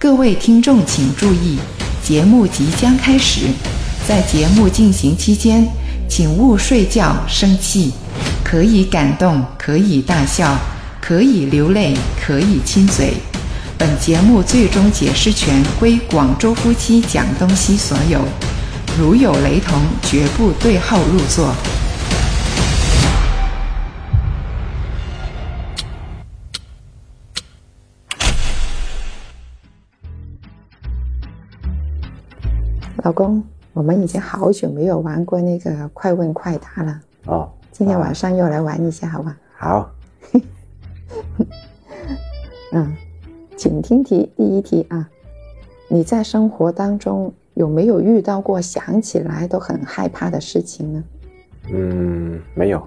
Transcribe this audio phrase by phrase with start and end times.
[0.00, 1.58] 各位听众请注意，
[2.04, 3.46] 节目即将开始。
[4.06, 5.66] 在节目进行期间，
[6.08, 7.90] 请勿睡觉、生气。
[8.44, 10.56] 可以感动，可以大笑，
[11.00, 13.14] 可以流泪，可以亲嘴。
[13.76, 18.20] 本节目最终解释权归广州夫妻讲东西所有，
[18.96, 21.52] 如有雷同，绝不对号入座。
[33.08, 37.00] 老公，我们已经好久没有玩过那个快问快答了。
[37.24, 39.34] 哦，今天晚上又来玩一下，好吧？
[39.56, 39.90] 好，
[42.72, 42.94] 嗯，
[43.56, 45.08] 请听题，第一题啊，
[45.88, 51.04] 你在生活当中有没有遇到过想起来都很害怕的事情呢？
[51.70, 52.86] 嗯，没有，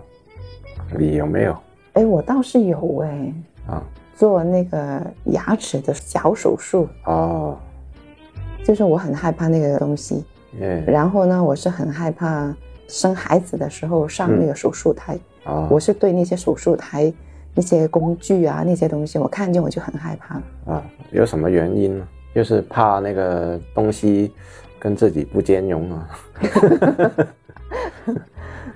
[1.00, 1.58] 你有没有？
[1.94, 3.34] 哎，我倒是有哎，
[3.66, 3.82] 啊，
[4.16, 7.58] 做那个牙齿的小手术，哦，
[8.64, 10.24] 就是我很害怕那个东西。
[10.60, 12.54] 嗯，然后呢，我是很害怕
[12.88, 17.12] 生孩子的时候上那个手术台，啊，我是对那些手术台
[17.56, 20.36] 那些工具啊那些东西，我看见我就很害怕。
[20.74, 22.08] 啊，有什么原因呢？
[22.34, 24.32] 就是怕那个东西
[24.80, 26.10] 跟自己不兼容啊。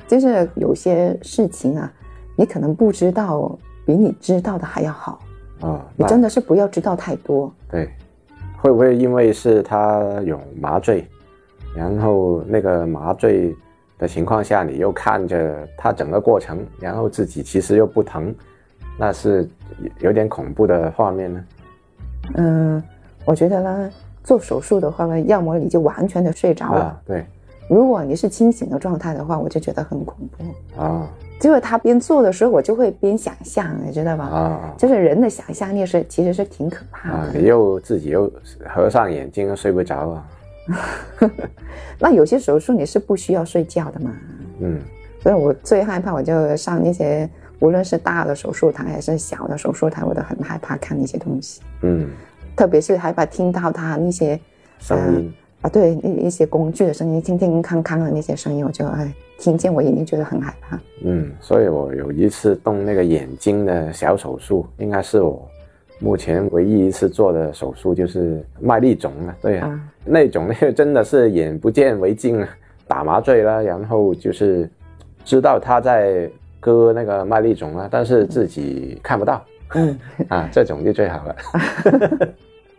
[0.07, 1.91] 就是有些事情啊，
[2.35, 5.19] 你可能不知道，比你知道的还要好。
[5.61, 7.53] 啊，你真的是不要知道太多。
[7.71, 7.89] 对，
[8.65, 11.07] 会不会因为是他有麻醉，
[11.75, 13.55] 然后那个麻醉
[13.99, 18.33] 的情况下，你又看着他整个过程，然后自己其实又不疼，
[18.97, 19.47] 那是
[19.99, 21.45] 有点恐怖的画面呢？
[22.37, 22.83] 嗯，
[23.23, 23.91] 我觉得呢，
[24.23, 27.23] 做手术的话呢，要么你就完全的睡着了，啊，对，
[27.69, 30.81] 如果你是清醒的状态的话，我就觉得很恐怖。
[30.81, 31.07] 啊
[31.39, 34.23] 就是他边做的时候，我就会边想象，你知道吧？
[34.25, 37.29] 啊就是人的想象力是其实是挺可怕啊！
[37.31, 37.39] 的。
[37.39, 38.31] 你又自己又
[38.73, 40.27] 合上眼睛又，睡不着啊。
[41.99, 44.11] 那有些手术你是不需要睡觉的嘛，
[44.59, 44.79] 嗯
[45.21, 52.09] 所以我最害怕我就上那些无论是大的手术台还是小的手术台，我都很害怕看那些东西，嗯，
[52.55, 54.39] 特别是害怕听到他那些
[54.79, 55.33] 声音
[55.65, 60.79] 啊，对那一些工具的声音，听听康康的那些声音，我就哎听见我眼睛觉得很害怕。
[61.03, 65.49] 嗯，所以我有一次动那个眼睛的小手术，应该是我
[65.99, 69.35] 目前唯一一次做的手术，就是麦粒肿了。
[69.41, 72.49] 对啊，啊那种那个 真的是眼不见为净啊，
[72.87, 74.69] 打麻醉了，然后就是
[75.23, 79.43] 知道他在割那个麦粒肿了，但是自己看不到
[79.73, 79.99] 嗯，
[80.29, 81.35] 啊，这种就最好了。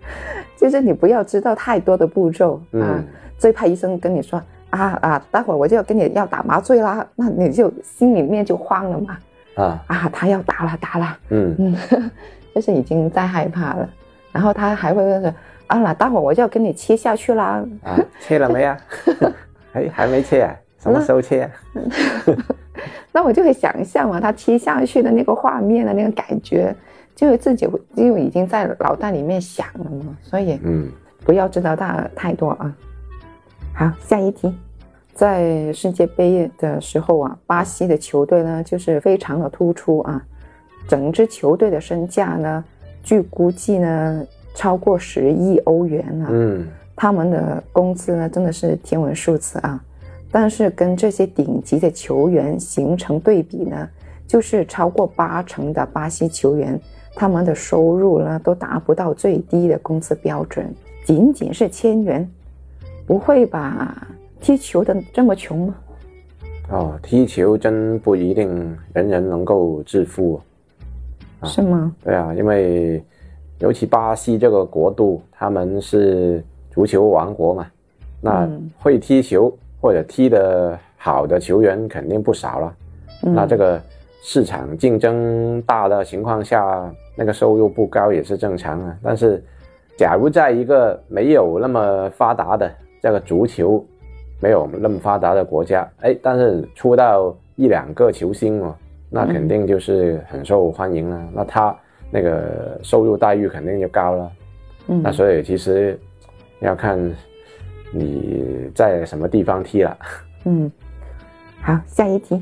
[0.57, 3.05] 就是你不要知道太多的步骤啊嗯，
[3.39, 9.19] 最怕医生跟你说啊啊，待会儿我就要跟你要打麻醉啦，那你就心里面就慌了嘛。
[9.57, 12.11] 啊，啊，他要打了打了，嗯嗯，
[12.55, 13.89] 就是已经在害怕了。
[14.33, 15.33] 然后他还会问说
[15.67, 17.65] 啊，那待会儿我就要跟你切下去啦。
[17.83, 18.79] 啊，切了没啊？
[19.73, 20.55] 哎，还没切啊？
[20.79, 21.51] 什么时候切啊？
[23.13, 26.75] 那我就会想象嘛，他切下去的那个画面的那个感觉，
[27.17, 30.17] 就自己会就已经在脑袋里面想了嘛。
[30.23, 30.89] 所以嗯
[31.25, 32.77] 不要知道大太多啊。
[33.75, 34.55] 好，下一题，
[35.13, 40.25] 在世界杯的时候啊，巴西的球队呢就是非常的突出啊，
[40.87, 42.65] 整支球队的身价呢，
[43.03, 46.29] 据估计呢超过十亿欧元啊。
[46.31, 49.79] 嗯他们的工资呢真的是天文数字啊，
[50.31, 53.87] 但是跟这些顶级的球员形成对比呢，
[54.27, 56.81] 就是超过八成的巴西球员，
[57.17, 60.73] 他们的收入呢都达不到最低的工资标准，
[61.07, 62.31] 仅仅是千元，
[63.07, 64.07] 不会吧？
[64.39, 65.75] 踢球的这么穷吗？
[66.69, 70.41] 哦，踢球真不一定人人能够致富。
[71.41, 71.93] 啊是吗？
[72.05, 73.03] 对啊，因为
[73.61, 77.67] 尤其巴西这个国度，他们是足球王国嘛，
[78.21, 82.75] 那嗯会踢球或者踢得好的球员肯定不少了。
[83.23, 83.81] 嗯那这个
[84.23, 88.97] 市场竞争大的情况下，那个收入不高也是正常啊。
[89.03, 89.43] 但是，
[89.97, 92.71] 假如在一个没有那么发达的
[93.03, 93.85] 这个足球
[94.41, 98.77] 没有那么发达的国家，哎，但是出到一两个球星哦，
[99.09, 101.29] 那肯定就是很受欢迎了。
[101.33, 101.75] 那他
[102.11, 104.33] 那个收入待遇肯定就高了。
[104.89, 105.99] 嗯那所以其实
[106.61, 106.97] 要看
[107.93, 109.99] 你在什么地方踢了。
[110.45, 110.71] 嗯，
[111.61, 112.41] 好，下一题，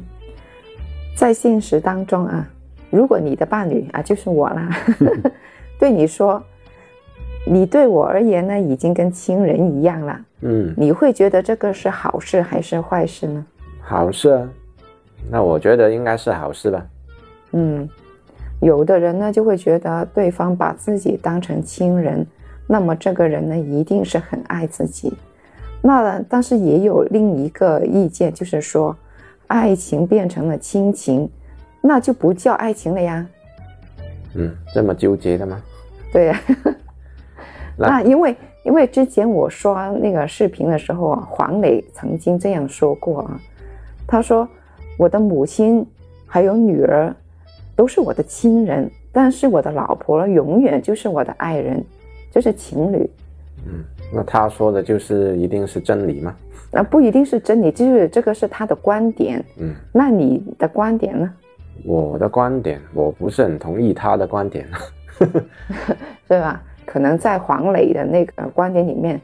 [1.16, 2.46] 在现实当中啊，
[2.94, 4.70] 如果你的伴侣啊，就是我啦，
[5.80, 6.40] 对你说，
[7.44, 13.44] 你对我而言呢，已经跟亲人一样了，嗯，你会觉得这个是好事还是坏事呢？
[13.80, 14.48] 好事啊，
[15.28, 16.86] 那我觉得应该是好事吧。
[17.50, 17.88] 嗯，
[18.60, 22.24] 有的人呢就会觉得对方把自己当成亲人，
[22.68, 25.12] 那么这个人呢，一定是很爱自己。
[25.82, 28.96] 那但是也有另一个意见，就是说，
[29.48, 31.28] 爱情变成了亲情，
[31.86, 33.26] 那就不叫爱情了呀。
[34.34, 35.62] 嗯，这么纠结的吗？
[36.10, 36.40] 对呀。
[37.76, 38.34] 那因为
[38.64, 43.38] 因为之前我刷那个视频的时候啊，黄磊曾经这样说过啊，
[44.06, 44.48] 他说
[44.96, 45.86] 我的母亲
[46.26, 47.14] 还有女儿
[47.76, 51.84] 都是我的亲人，但是我的老婆永远就是我的爱人，
[52.30, 53.10] 就是情侣。
[53.66, 56.34] 嗯，那他说的就是一定是真理吗？
[56.72, 59.44] 那不一定是真理，就是这个是他的观点。
[59.58, 61.30] 嗯，那你的观点呢？
[61.82, 64.66] 我的观点，我不是很同意他的观点，
[66.28, 66.62] 对吧？
[66.86, 69.20] 可能在黄磊的那个观点里面，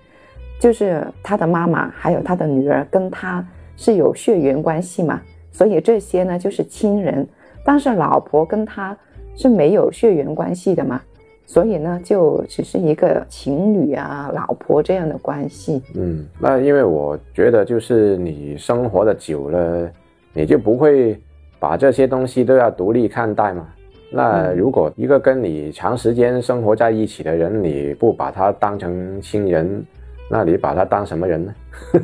[0.58, 5.20] 就是他的妈妈还有他的女儿跟他是有血缘关系嘛，
[5.52, 7.26] 所以这些呢就是亲人。
[7.62, 8.96] 但是老婆跟他
[9.37, 11.00] 是没有血缘关系的嘛，
[11.44, 15.82] 所以呢就只是一个情侣啊、老婆这样的关系。
[15.94, 19.91] 嗯，那因为我觉得就是你生活的久了，
[20.32, 21.20] 你就不会
[21.60, 23.68] 把这些东西都要独立看待嘛。
[24.10, 29.84] 那如果一个跟你长时间生活在一起的人，你不把他当成亲人，
[30.28, 31.54] 那你把他当什么人呢？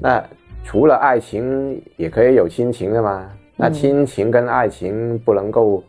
[0.00, 0.20] 那
[0.64, 3.30] 除了爱情，也可以有亲情的嘛？
[3.56, 5.82] 那亲情跟爱情不能够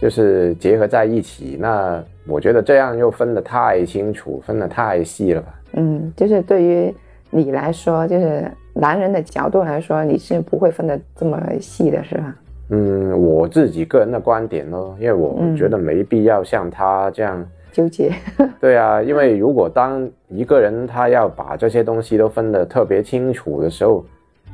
[0.00, 5.60] 就是结合在一起，那我觉得这样又分得太清楚，分得太细了吧？
[5.72, 6.94] 嗯，就是对于
[7.30, 12.36] 你来说，就是男人的角度来说，你是不会分得这么细的，是吧？
[12.70, 18.12] 嗯，我自己个人的观点咯，因为我觉得没必要像他这样纠结。
[18.58, 24.04] 对啊，因为如果当一个人他要把这些东西都分得特别清楚的时候，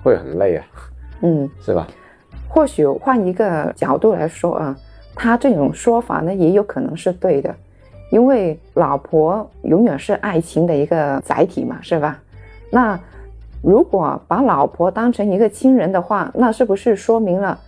[0.03, 0.67] 会很累啊。
[1.23, 1.87] 嗯，是吧？
[2.49, 4.77] 或许换一个角度来说啊，
[5.15, 7.55] 他这种说法呢也有可能是对的，
[8.11, 12.19] 因为老婆永远是爱情的一个载体嘛，是吧？
[12.71, 12.99] 那
[13.63, 17.59] 如果把老婆当成一个亲人的话，那是不是说明了？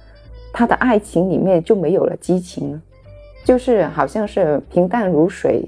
[0.52, 2.82] 他的爱情里面就没有了激情呢，
[3.44, 5.64] 就是好像是平淡如水，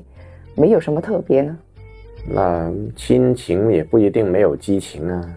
[0.56, 1.56] 没有什么特别呢。
[2.28, 5.34] 那亲情也不一定没有激情啊。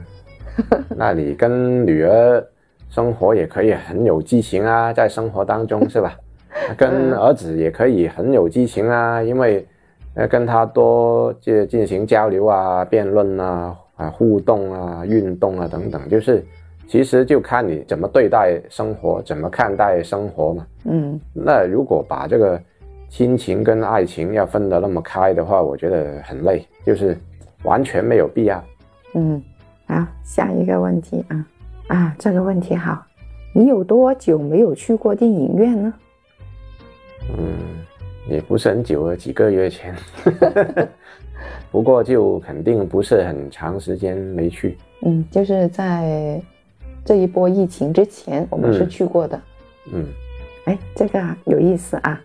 [0.95, 2.43] 那你跟女儿
[2.89, 6.17] 生活也可以很有激情啊，在生活当中是吧？
[6.77, 9.67] 跟儿子也可以很有激情啊，因为
[10.13, 16.45] 呃跟他多就进行交流啊、辩论啊、啊互动啊、运动啊等等，就是。
[16.87, 20.67] 其实就看你怎么对待生活，怎么看待生活嘛。
[20.83, 22.61] 嗯，那如果把这个
[23.09, 27.17] 亲情跟爱情要分得那么开的话，我觉得很累，就是
[27.63, 28.63] 完全没有必要。
[29.15, 29.41] 嗯，
[29.87, 31.47] 好，下一个问题啊
[31.87, 33.03] 啊，这个问题好，
[33.51, 35.93] 你有多久没有去过电影院呢？
[37.35, 37.47] 嗯，
[38.29, 39.95] 也不是很久了，几个月前。
[41.71, 44.77] 不过就肯定不是很长时间没去。
[45.01, 46.41] 嗯，就是在。
[47.07, 49.39] 这一波疫情之前，我们是去过的。
[49.93, 50.03] 嗯，
[50.65, 52.19] 哎，这个有意思啊。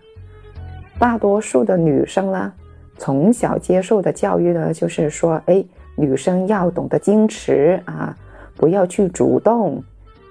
[0.97, 2.51] 大多数的女生呢，
[2.97, 5.63] 从小接受的教育呢，就是说，哎，
[5.95, 8.17] 女生要懂得矜持啊，
[8.55, 9.83] 不要去主动。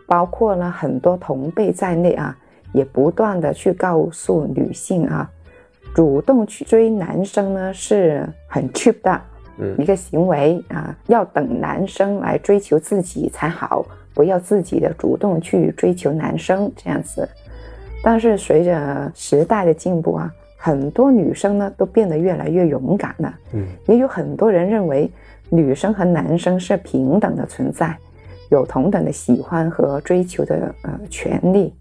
[0.04, 2.36] 包括了很多同辈在内啊，
[2.72, 5.30] 也不断的去告诉女性啊，
[5.94, 9.20] 主动去追男生呢是很 cheap 的
[9.78, 13.84] 一个行为啊，要等男生来追求自己才好。
[14.12, 17.26] 不要自己的主动去追求男生这样子，
[18.02, 23.34] 但是随着时代的进步啊，很多女生呢都变得越来越勇敢了。
[23.52, 25.10] 嗯，也有很多人认为
[25.48, 27.96] 女生和男生是平等的存在，
[28.50, 31.72] 有同等的喜欢和追求的呃权利。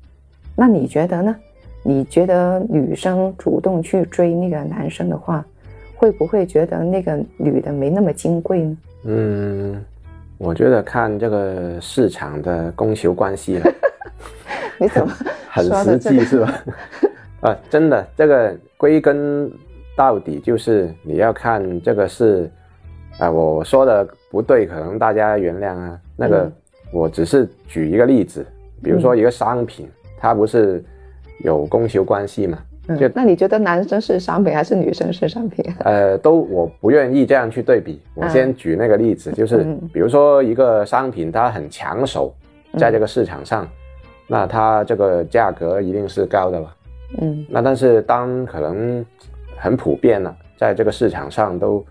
[0.56, 1.36] 那你觉得呢？
[1.84, 5.46] 你觉得女生主动去追那个男生的话，
[5.96, 8.78] 会不会觉得那个女的没那么金贵呢？
[9.06, 9.86] 嗯。
[10.38, 13.70] 我觉得看这个市场的供求关系了，
[14.80, 15.14] 你怎么
[15.52, 16.64] 很实际是吧？
[17.44, 19.52] 啊，真的，这个归根
[19.98, 22.50] 到底就是你要看这个是，
[23.18, 26.00] 啊，我说的不对，可能大家原谅啊。
[26.16, 26.50] 那个，
[26.94, 28.46] 我只是举一个例子，
[28.82, 30.82] 比如说一个商品，它不是
[31.40, 32.58] 有供求关系嘛？
[33.00, 35.64] 就那你觉得男生是商品还是女生是商品？
[35.84, 38.02] 呃，都我不愿意这样去对比。
[38.16, 39.58] 我先举那个例子，就是
[39.94, 42.34] 比如说一个商品它很抢手，
[42.78, 43.68] 在这个市场上，
[44.26, 46.76] 那它这个价格一定是高的了。
[47.22, 49.06] 嗯，那但是当可能
[49.56, 51.86] 很普遍了，在这个市场上都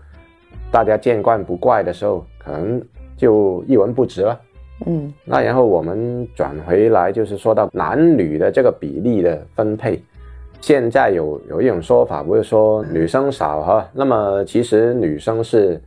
[0.69, 2.81] 大家见惯不怪的时候，可能
[3.15, 4.37] 就一文不值了。
[4.85, 10.01] 嗯，那然后我们转回来就是说到男女的这个比例的分配。
[10.61, 15.81] 现在有有一种说法，不是说女生少哈，那么其实女生是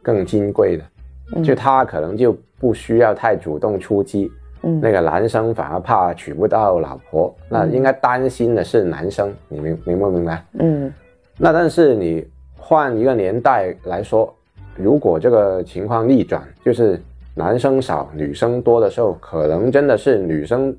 [0.00, 4.30] 更金贵的，就她可能就不需要太主动出击。
[4.64, 10.44] 嗯那个男生反而怕娶不到老婆，那应该担心的是男生，你明明不明白？
[10.60, 10.92] 嗯
[11.36, 12.24] 那但是你
[12.56, 14.32] 换一个年代来说，
[14.76, 16.96] 如果这个情况逆转，就是
[17.34, 20.74] 男生少女生多的时候，可能真的是女生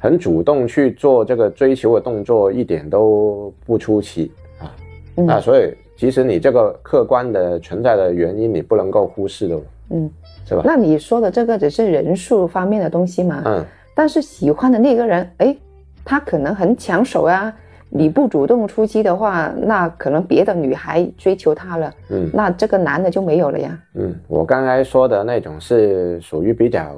[0.00, 4.72] 很主动去做这个追求的动作，一点都不出奇啊。
[5.16, 10.10] 嗯那所以其实你这个客观的存在的原因，你不能够忽视的，嗯，
[10.46, 10.62] 是吧？
[10.64, 13.42] 那你说的这个只是人数方面的东西嘛？
[13.44, 15.54] 嗯但是喜欢的那个人，哎，
[16.02, 17.54] 他可能很抢手啊。
[17.94, 23.78] 你不主动出击的话，那可能别的女孩追求他了，嗯那这个男的就没有了呀。
[23.94, 26.96] 嗯，我刚才说的那种是属于比较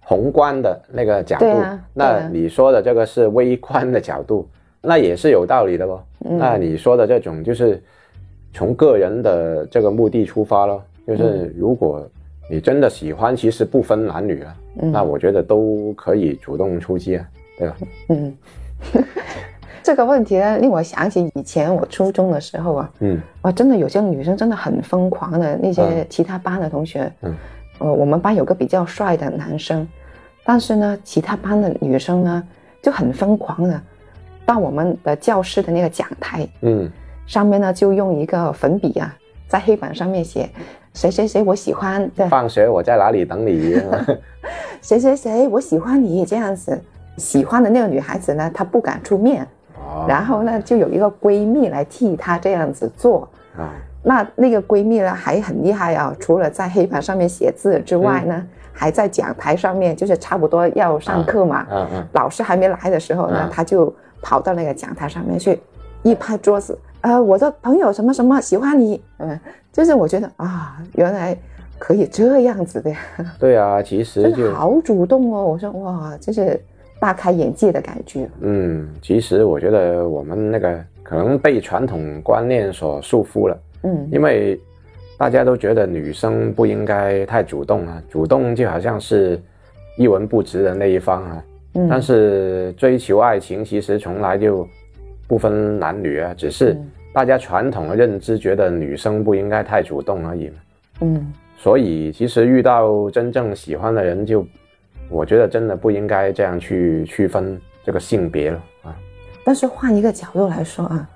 [0.00, 1.46] 宏观的那个角度，
[1.94, 4.46] 那你说的这个是微观的角度，
[4.82, 6.04] 那也是有道理的咯。
[6.26, 7.82] 嗯那你说的这种就是
[8.52, 12.06] 从个人的这个目的出发咯，就是如果
[12.50, 17.26] 你真的喜欢，其实不分男女啊，嗯那我觉得都可以主动出击啊，
[17.58, 17.76] 对吧？
[18.10, 18.36] 嗯，
[19.82, 23.20] 这个问题呢，令我想起以前我初中的时候啊，嗯。
[23.42, 26.06] 哇，真的有些女生真的很疯狂的，那些嗯。
[26.08, 27.34] 其他班的同学，嗯，
[27.78, 29.86] 呃，我们班有个比较帅的男生，
[30.44, 32.42] 但是呢，其他班的女生呢
[32.80, 33.80] 就很疯狂的，
[34.46, 36.90] 到我们的教室的那个讲台嗯。
[37.26, 39.16] 上面呢，就用一个粉笔啊，
[39.48, 40.48] 在黑板上面写
[40.94, 43.80] 谁谁谁我喜欢，对，放学我在哪里等你？
[44.82, 46.80] 谁谁谁我喜欢你这样子。
[47.18, 49.46] 喜欢的那个女孩子呢，她不敢出面，
[49.92, 50.06] 哦。
[50.08, 53.28] 然后呢，就有一个闺蜜来替她这样子做。
[53.56, 53.70] 啊。
[54.04, 65.60] 那那个闺蜜呢还很厉害啊，除了在黑板上面写字之外呢，还在讲台上面，就是差不多要上课嘛，嗯嗯老师还没来的时候呢，嗯她就跑到那个讲台上面去，
[66.02, 69.38] 一拍桌子，呃，我的朋友什么什么喜欢你，嗯，
[69.72, 71.36] 就是我觉得啊，原来
[71.78, 72.92] 可以这样子的，
[73.38, 76.60] 对啊，其实就好主动哦，我说哇，就是
[77.02, 84.08] 大开眼界的感觉，嗯，其实我觉得我们那个可能被传统观念所束缚了，嗯。
[84.12, 84.56] 因为
[85.18, 89.36] 大家都觉得女生不应该太主动啊，主动就好像是
[89.98, 91.44] 一文不值的那一方啊。
[91.74, 94.64] 嗯，但是追求爱情其实从来就
[95.26, 96.88] 不分男女啊，只是嗯。
[97.12, 100.54] 大家传统的认知觉得女生不应该太主动而已嘛。
[101.00, 101.32] 嗯。
[101.58, 104.46] 所以其实遇到真正喜欢的人就，
[105.12, 108.96] 我觉得真的不应该这样去区分这个性别了啊。
[109.44, 111.08] 但是换一个角度来说啊，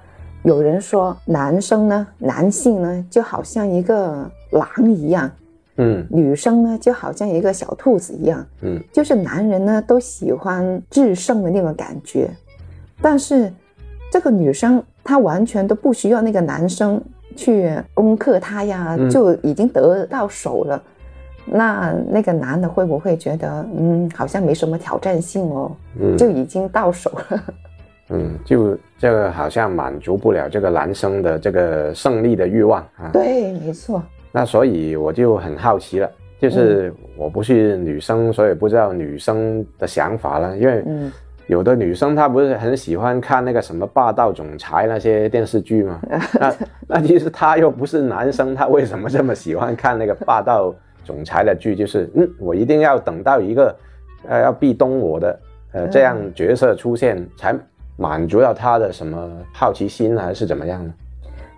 [0.43, 5.31] 有人说男生呢，男性呢就好像一个狼一样，
[5.77, 12.29] 嗯女生呢就好像一个小兔子一样，嗯就是男人呢都喜欢制胜的那种感觉，
[13.01, 13.53] 但是
[14.13, 17.03] 这个女生她完全都不需要那个男生
[17.35, 20.83] 去攻克她呀，嗯就已经得到手了。
[21.47, 27.43] 那那个男的会不会觉得，嗯，好像没什么挑战性哦，嗯，就已经到手了？
[28.11, 33.11] 嗯，就这个好像满足不了这个男生的这个胜利的欲望啊。
[33.13, 34.03] 对，没错。
[34.31, 40.57] 那所以我就很好奇了，就是我不是女生，所以不知道女生的想法了。
[40.57, 41.11] 因为嗯
[41.49, 46.01] 有的女生她不是很喜欢看那个什么霸道总裁那些电视剧吗？
[46.39, 46.55] 那
[46.89, 50.75] 那其实她又不是男生，她为什么这么喜欢看那个霸道
[51.07, 51.77] 总裁的剧？
[51.77, 53.75] 就是嗯，我一定要等到一个
[54.29, 55.41] 呃要壁咚我的
[55.73, 57.57] 呃这样角色出现，才
[57.97, 60.93] 满足到他的什么好奇心还是怎么样呢？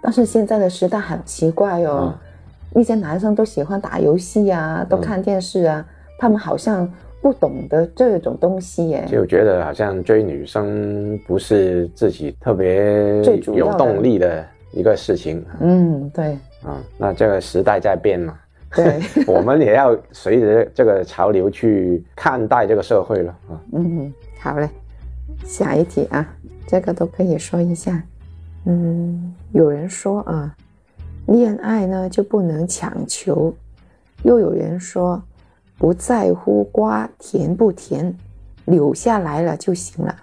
[0.01, 2.19] 但是现在的时代很奇怪哦，嗯
[2.71, 5.85] 那些男生都喜欢打游戏啊，都看电视啊，
[6.19, 6.87] 他们好像
[7.23, 9.05] 不懂得这种东西耶。
[9.09, 13.23] 就觉得好像追女生不是自己特别
[13.55, 16.77] 有动力的一个事情嗯，对啊。
[16.99, 18.39] 那这个时代在变嘛，
[18.75, 23.61] 对， 我们也要随着这个潮流去看待这个社会了啊。
[23.73, 24.69] 嗯，好嘞，
[25.45, 26.27] 下一题啊，
[26.67, 28.03] 这个都可以说一下。
[28.67, 30.55] 嗯，有人说啊，
[31.27, 33.55] 恋爱呢就不能强求，
[34.23, 35.23] 又有人说
[35.79, 38.15] 不在乎瓜甜不甜，
[38.67, 40.15] 扭下来了就行了。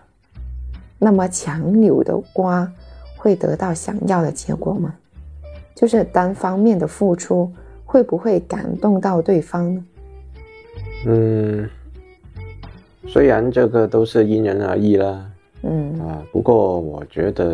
[1.00, 2.72] 那么强扭的瓜
[3.18, 4.94] 会得到想要的结果吗？
[5.74, 7.52] 就是单方面的付出
[7.86, 9.86] 会不会感动到对方呢？
[11.08, 11.70] 嗯，
[13.08, 15.26] 虽然这个都是因人而异啦，
[15.64, 17.54] 嗯啊，不过我觉得，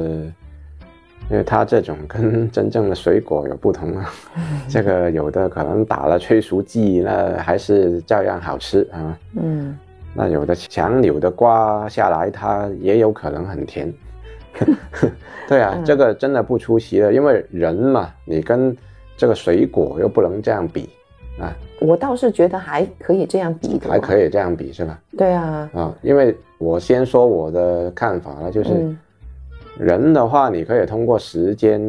[1.29, 4.09] 因为它这种跟真正的水果有不同啊，
[4.67, 9.19] 这个有的可能打了催熟剂，那还是照样好吃啊。
[9.35, 9.77] 嗯
[10.13, 13.93] 那有的强扭的瓜下来，它也有可能很甜，
[15.47, 18.75] 对啊，嗯这个真的不出奇的，因为人嘛，你跟
[19.21, 20.89] 这个水果又不能这样比
[21.39, 24.17] 啊，我倒是觉得还可以这样比的，还可。
[24.17, 24.99] 以这样比是吧？
[25.15, 28.97] 对啊，啊，因为我先说我的看法了，就是嗯
[29.77, 31.79] 人的话，你可以通过时间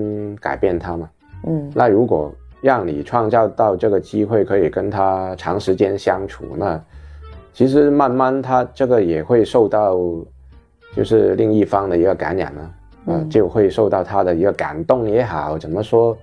[0.42, 1.08] 改变他嘛。
[1.46, 6.78] 嗯那如果让你创造到这个机会，可以跟他长时间相处，那
[7.54, 9.98] 其实慢慢他这个也会受到，
[10.94, 12.70] 就是另一方的一个感染啊，
[13.06, 16.14] 呃嗯就会受到他的一个感动也好，怎么说，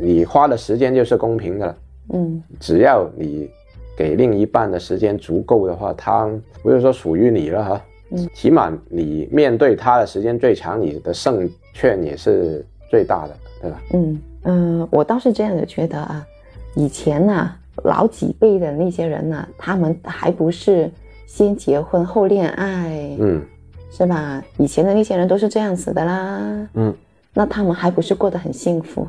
[0.00, 1.76] 你花的时间就是公平的了，
[2.12, 3.48] 嗯只要你
[3.96, 6.28] 给另一半的时间足够的话，他
[6.62, 13.82] 不是说属于你了哈，嗯起码你面对他的时间最长，你的胜券也是最大的，对吧？
[13.92, 16.26] 嗯嗯，我倒是这样的觉得啊，
[16.74, 17.50] 以前呢、
[17.84, 20.90] 老几辈的那些人呢、他们还不是
[21.26, 23.40] 先结婚后恋爱，嗯
[23.90, 24.42] 是吧？
[24.58, 26.92] 以前的那些人都是这样子的啦，嗯。
[27.36, 29.06] 那他们还不是过得很幸福？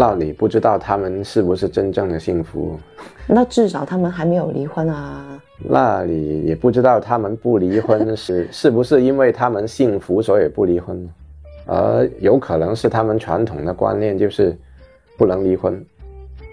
[0.00, 2.78] 那你不知道他们是不是真正的幸福，
[3.26, 5.42] 那至少他们还没有离婚啊。
[5.58, 11.08] 那你也不知道他们不离婚是 是不是因为他们幸福所以不离婚？
[11.66, 14.56] 而有可能是他们传统的观念就是
[15.16, 15.84] 不能离婚，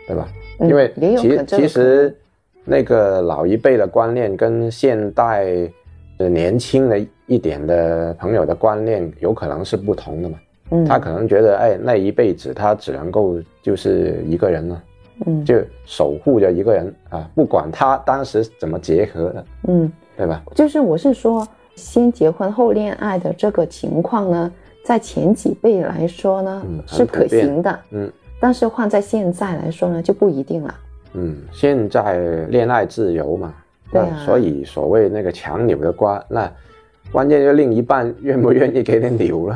[0.07, 0.27] 对吧？
[0.59, 2.17] 嗯因为其其实
[2.63, 5.45] 那个老一辈的观念跟现代
[6.17, 10.39] 的年轻的一点的朋友的观念有可能是不同的嘛。
[10.71, 14.83] 嗯，他可能觉得，哎，那一辈子他只能够就是一个人了。
[15.25, 15.55] 嗯就
[15.85, 20.43] 守护着一个人啊，不管他当时怎么结合的，嗯，对吧？
[20.53, 24.51] 就是我是说，先结婚后恋爱的这个情况呢，
[24.83, 30.75] 在前几辈来说呢、嗯是可行的，嗯但是换在现在来说呢就不一定了。
[31.13, 32.19] 嗯，现在
[32.49, 33.53] 恋爱自由嘛，
[33.93, 36.51] 对啊所以所谓那个强扭的瓜，那
[37.09, 39.55] 关键就另一半愿不愿意给你扭了。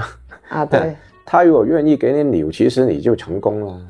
[0.50, 3.82] 啊，对他如果愿意给你扭，其实你就成功了，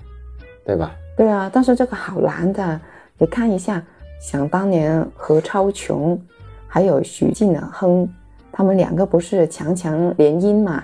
[0.66, 0.92] 对吧？
[1.18, 2.80] 对啊，但是这个好难的，
[3.18, 3.82] 你看一下，
[4.22, 6.20] 想当年何超琼
[6.68, 8.08] 还有许晋亨，
[8.52, 10.84] 他们两个不是强强联姻嘛？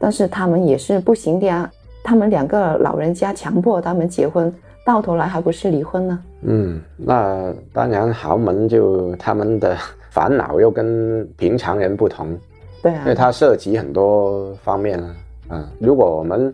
[0.00, 1.70] 但是他们也是不行的呀，
[2.02, 4.52] 他们两个老人家强迫他们结婚，
[4.84, 6.18] 到头来还不是离婚呢？
[6.42, 9.76] 嗯，那当然豪门就他们的
[10.10, 12.36] 烦恼又跟平常人不同，
[12.82, 15.14] 对啊因为，它涉及很多方面啊。
[15.48, 16.52] 啊，如果我们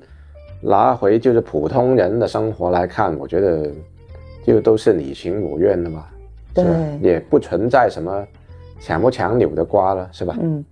[0.61, 3.71] 拿回就是普通人的生活来看，我觉得
[4.45, 6.05] 就都是你情我愿的嘛？
[6.55, 6.64] 对
[7.01, 8.27] 也不存在什么
[8.81, 10.35] 强不强扭的瓜了，是吧？
[10.41, 10.64] 嗯，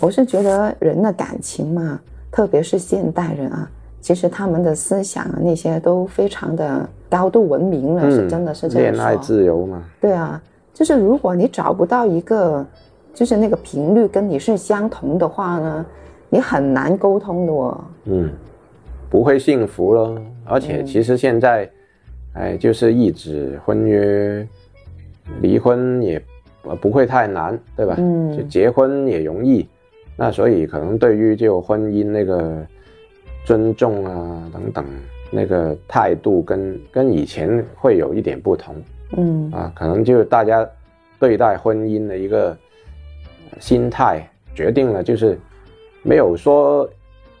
[0.00, 2.00] 我是觉得人的感情嘛，
[2.32, 10.42] 特别是现代人啊，其实他们的思想啊那些都非常的高度文明了，是真的是这样恋爱自由嘛，对啊，
[10.74, 12.66] 就是如果你找不到一个，
[13.14, 15.86] 就是那个频率跟你是相同的话呢，
[16.28, 17.84] 你很难沟通的哦。
[18.04, 18.30] 嗯，
[19.10, 20.20] 不会幸福咯。
[20.44, 21.68] 而且嗯其实现在，
[22.34, 24.46] 哎，就是一纸婚约，
[25.42, 26.22] 离婚也
[26.62, 27.94] 呃不会太难，对吧？
[27.98, 29.68] 嗯就结婚也容易。
[30.16, 32.66] 那所以可能对于就婚姻那个
[33.44, 34.84] 尊重啊等等
[35.30, 38.74] 那个态度跟跟以前会有一点不同
[39.16, 40.68] 嗯啊，可能就大家
[41.20, 42.56] 对待婚姻的一个呃
[43.58, 45.38] 心态决定了，就是
[46.02, 46.88] 没有说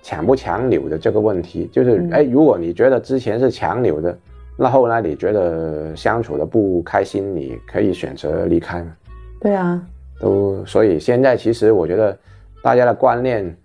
[0.02, 2.10] 强不强扭的这个问题，就是嗯。
[2.10, 4.16] 哎，如果你觉得之前是强扭的，
[4.56, 8.80] 那后来你觉得相处的不开心，你可以选择离开。
[8.80, 8.92] 嘛。
[9.40, 9.80] 对啊，
[10.20, 12.16] 都所以现在其实我觉得
[12.62, 13.56] 大家的观念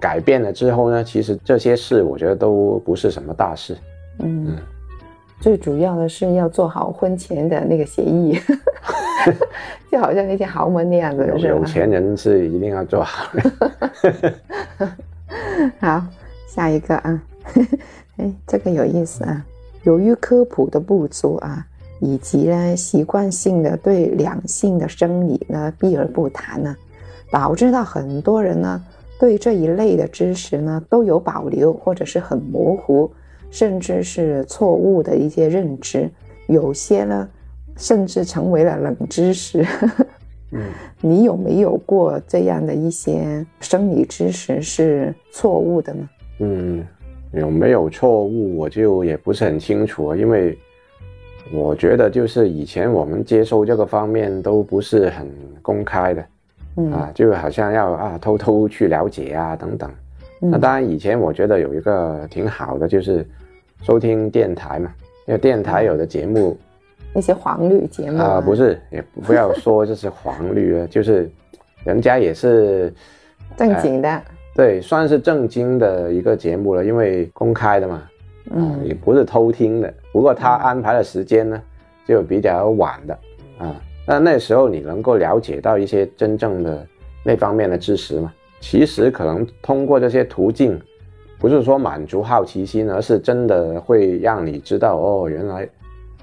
[0.00, 3.76] 改变了之后呢，其实这些事我觉得都不是什么大事。
[4.18, 4.56] 嗯，嗯。
[5.40, 8.38] 最主要的是要做好婚前的那个协议，
[9.90, 14.92] 就好像那些豪门那样子，有是有钱人是一定要做好的。
[15.80, 16.04] 好，
[16.48, 17.22] 下一个啊，
[18.18, 19.44] 哎，这个有意思啊。
[19.84, 21.66] 由于科普的不足啊，
[22.00, 26.76] 以及呢习惯性的对两性的生理呢避而不谈呢，
[27.30, 28.84] 导致到很多人呢
[29.18, 33.10] 对这一类的知识呢都有保留，或者是很模糊，
[33.50, 36.08] 甚至是错误的一些认知，
[36.46, 37.28] 有些呢
[37.76, 39.64] 甚至成为了冷知识。
[40.52, 40.60] 嗯，
[41.00, 46.08] 你有没有过这样的一些生理知识是错误的呢？
[46.40, 46.86] 嗯，
[47.32, 50.58] 有没有错误我就也不是很清楚啊，因为
[51.52, 55.26] 我觉得就是以前我们接收这个方面都不是很
[55.60, 56.24] 公开的
[56.76, 59.90] 嗯啊，就好像要啊偷偷去了解啊等等。
[60.40, 63.24] 那嗯当然，以前我觉得有一个挺好的，就是
[63.82, 64.92] 收听电台嘛，
[65.26, 66.58] 因为电台有的节目
[67.14, 71.30] 那些黄绿节目啊、不是，也不不要说这是黄绿了， 就是
[71.84, 72.92] 人家也是
[73.56, 74.22] 正经的，
[74.54, 77.94] 对，算是正经的一个节目了，因为公开的嘛，
[78.50, 79.92] 啊、嗯也不是偷听的。
[80.12, 81.62] 不过他安排的时间呢，
[82.06, 83.18] 就比较晚的
[83.58, 83.76] 啊。
[84.06, 86.86] 那那时候你能够了解到一些真正的
[87.24, 88.32] 那方面的知识嘛？
[88.60, 90.80] 其实可能通过这些途径，
[91.38, 95.68] 不是说满足好奇心，而是真的会让你知道哦，原来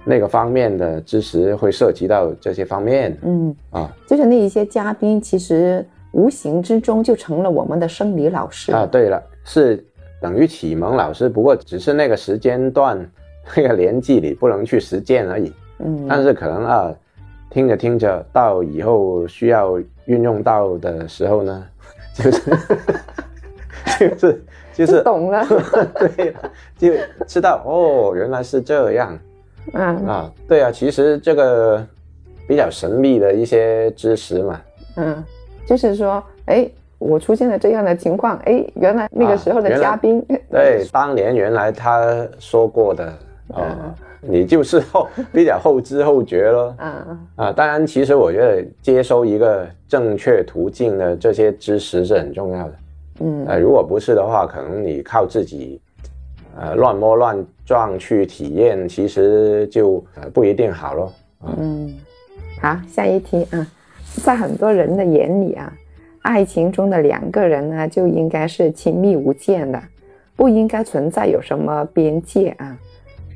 [0.10, 3.16] 那个方面的知识会涉及到这些方面。
[3.22, 3.96] 嗯，啊。
[4.08, 8.72] 就是那一些嘉宾，其实无形之中就成了我们的生理老师。
[8.72, 8.88] 啊。
[8.88, 9.86] 对了，是
[10.20, 12.98] 等于启蒙老师，不过只是那个时间段、
[13.56, 15.54] 那个年纪里不能去实践而已。
[15.78, 16.92] 嗯，但是可能啊，
[17.52, 21.66] 听着听着，到以后需要运用到的时候呢，
[22.16, 22.42] 就是
[24.00, 24.44] 就是
[24.74, 25.46] 就是懂了，
[26.16, 26.94] 对了，就
[27.28, 29.18] 知道哦，原来是这样
[29.74, 30.32] 嗯啊。
[30.48, 31.86] 对啊，其实这个
[32.48, 34.62] 比较神秘的一些知识嘛，
[34.98, 35.24] 嗯，
[35.68, 43.06] 就是说，哎，我出现了这样的情况，哎，原来那个时候的嘉宾，对，当年原来他说过的
[43.50, 46.76] 哦嗯，你就是后比较后知后觉咯。
[46.78, 52.74] 啊， 啊，当然，其实我觉得接收一个正确途径的这些知识是很重要的。
[53.22, 55.80] 嗯呃，如果不是的话，可能你靠自己，
[56.60, 61.14] 呃，乱摸乱撞去体验，其实就呃不一定好咯。
[61.58, 61.98] 嗯，
[62.62, 63.66] 好，下一题啊，
[64.24, 65.72] 在很多人的眼里啊，
[66.22, 69.82] 爱情中的两个人呢就应该是亲密无间的，
[70.36, 72.78] 不应该存在有什么边界啊。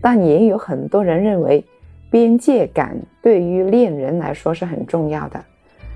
[0.02, 1.64] 但也有很多人认为，
[2.12, 5.42] 边界感对于恋人来说是很重要的，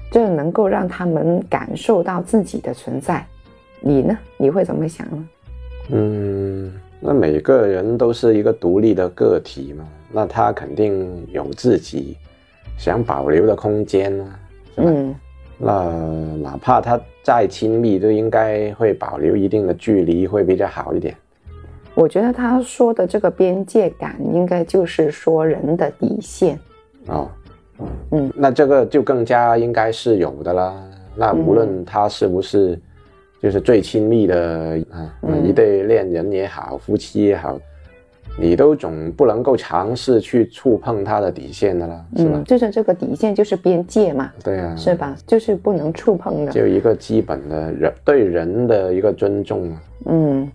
[0.09, 3.25] 这能够让他们感受到自己的存在。
[3.81, 4.17] 你呢？
[4.37, 5.29] 你会怎么想呢？
[5.89, 12.17] 嗯，那每个人都是一个独立的个体嘛，那他肯定有自己
[12.77, 14.39] 想保留的空间啊，
[14.75, 14.91] 是吧？
[14.93, 15.15] 嗯
[15.59, 15.73] 那
[16.43, 21.15] 哪怕他再亲密，都应该会保留一定的距离，会比较好一点。
[21.95, 26.59] 我觉得他说的这个边界感，应该就是说人的底线。
[27.07, 27.27] 哦，
[28.11, 30.75] 嗯，那这个就更加应该是有的啦。
[31.15, 32.79] 那无论他是不是
[33.41, 37.57] 就是最亲密的啊，嗯一对恋人也好，夫妻也好，
[38.39, 42.43] 你都总不能够尝试去触碰他的底线的啦，是吧嗯，？
[42.43, 45.15] 就是这个底线就是边界嘛，对啊，是吧？
[45.25, 46.51] 就是不能触碰的。
[46.51, 49.81] 就一个基本的人对人的一个尊重嘛。
[50.05, 50.51] 嗯，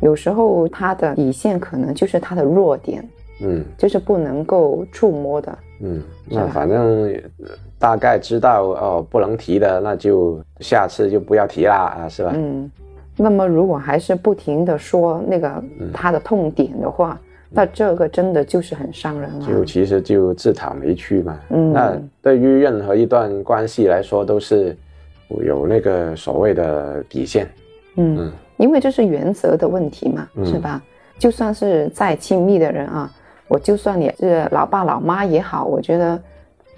[0.00, 3.06] 有时候他的底线可能就是他的弱点，
[3.40, 5.58] 嗯就是不能够触摸的。
[5.80, 7.04] 嗯，那反正
[7.38, 7.48] 呃
[7.78, 12.32] 大概知道哦，不能提的，那就下次就不要提啦啊，是吧？
[12.34, 12.70] 嗯，
[13.16, 15.48] 那么如果还是不停的说那个
[15.78, 19.64] 嗯他的痛点的话，那这个真的就是很伤人了就。
[19.64, 21.38] 其实就自讨没趣嘛。
[21.50, 24.76] 嗯那对于任何一段关系来说，都是
[25.28, 27.48] 有那个所谓的底线。
[27.96, 30.82] 嗯嗯，因为这是原则的问题嘛，嗯是吧？
[31.18, 33.10] 就算是再亲密的人啊，
[33.48, 36.20] 我就算你是老爸老妈也好，我觉得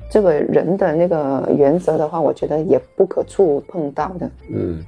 [0.09, 4.31] 这个人的那个原则的话，我觉得也不可触碰到的。
[4.53, 4.83] 嗯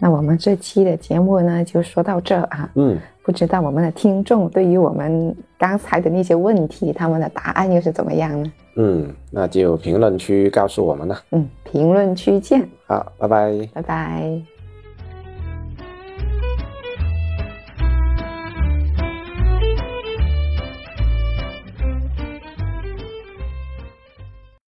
[0.00, 2.68] 那我们这期的节目呢，就说到这啊。
[2.74, 8.52] 嗯，不知道我们的听众对于我们刚才的那些问题，他们的答案又是怎么样呢？
[8.76, 11.20] 嗯，那就评论区告诉我们了。
[11.32, 13.68] 嗯，评论区见，好，拜拜。
[13.74, 14.59] 拜拜。